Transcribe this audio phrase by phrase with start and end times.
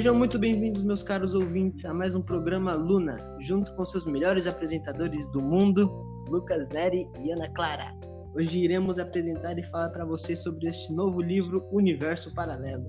[0.00, 4.46] Sejam muito bem-vindos, meus caros ouvintes, a mais um programa Luna, junto com seus melhores
[4.46, 5.86] apresentadores do mundo,
[6.26, 7.94] Lucas Neri e Ana Clara.
[8.34, 12.88] Hoje iremos apresentar e falar para você sobre este novo livro, Universo Paralelo.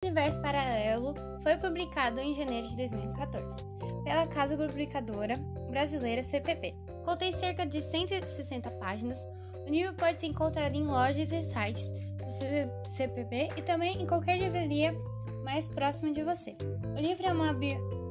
[0.00, 1.12] Universo Paralelo
[1.42, 3.64] foi publicado em janeiro de 2014
[4.04, 5.38] pela casa publicadora
[5.68, 6.72] brasileira CPP.
[7.04, 9.18] Contém cerca de 160 páginas.
[9.66, 11.90] O livro pode ser encontrado em lojas e sites
[12.26, 14.94] do CPP e também em qualquer livraria
[15.44, 16.56] mais próxima de você.
[16.96, 17.54] O livro é uma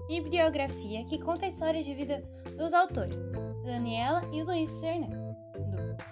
[0.08, 2.24] bibliografia que conta a história de vida
[2.58, 3.20] dos autores,
[3.64, 5.36] Daniela e Luiz Fernando,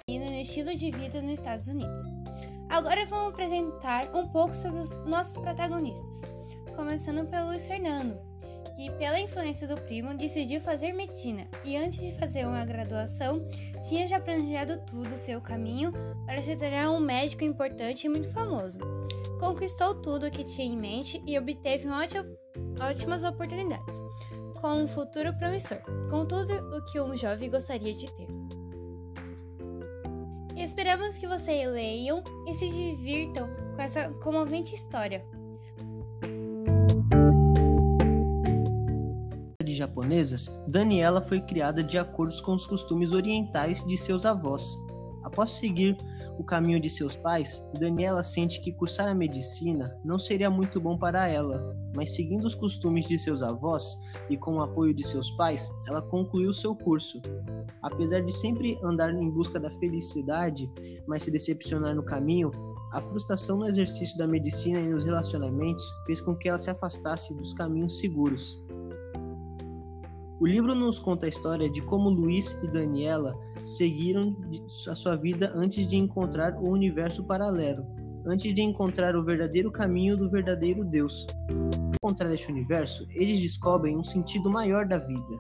[0.08, 2.04] e no estilo de vida nos Estados Unidos.
[2.70, 6.22] Agora vamos apresentar um pouco sobre os nossos protagonistas,
[6.76, 8.20] começando pelo Luiz Fernando,
[8.76, 13.48] que, pela influência do primo, decidiu fazer medicina e, antes de fazer uma graduação,
[13.88, 15.92] tinha já planejado tudo seu caminho
[16.26, 18.80] para se tornar um médico importante e muito famoso.
[19.40, 21.88] Conquistou tudo o que tinha em mente e obteve
[22.80, 24.00] ótimas oportunidades,
[24.62, 28.28] com um futuro promissor, com tudo o que um jovem gostaria de ter.
[30.56, 35.26] Esperamos que vocês leiam e se divirtam com essa comovente história.
[39.74, 44.78] De japonesas, Daniela foi criada de acordo com os costumes orientais de seus avós.
[45.24, 45.98] Após seguir
[46.38, 50.98] o caminho de seus pais, Daniela sente que cursar a medicina não seria muito bom
[50.98, 53.96] para ela, mas seguindo os costumes de seus avós
[54.30, 57.22] e com o apoio de seus pais, ela concluiu seu curso.
[57.82, 60.72] Apesar de sempre andar em busca da felicidade,
[61.08, 62.52] mas se decepcionar no caminho,
[62.94, 67.34] a frustração no exercício da medicina e nos relacionamentos fez com que ela se afastasse
[67.36, 68.63] dos caminhos seguros.
[70.40, 73.34] O livro nos conta a história de como Luiz e Daniela
[73.64, 74.36] seguiram
[74.88, 77.86] a sua vida antes de encontrar o universo paralelo,
[78.26, 81.28] antes de encontrar o verdadeiro caminho do verdadeiro Deus.
[81.50, 85.38] Ao encontrar este universo, eles descobrem um sentido maior da vida,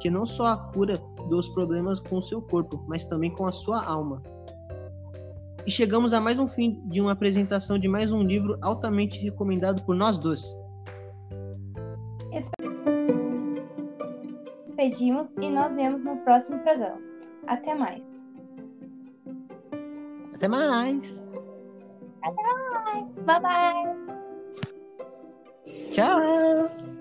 [0.00, 1.00] que não só a cura
[1.30, 4.22] dos problemas com seu corpo, mas também com a sua alma.
[5.66, 9.82] E chegamos a mais um fim de uma apresentação de mais um livro altamente recomendado
[9.84, 10.63] por nós dois.
[14.88, 17.00] Despedimos e nos vemos no próximo programa.
[17.46, 18.02] Até mais.
[20.34, 21.26] Até mais.
[22.22, 23.06] Até mais.
[23.24, 24.04] Bye bye.
[25.92, 26.93] Tchau.